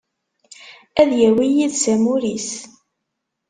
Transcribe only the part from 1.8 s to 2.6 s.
amur-is.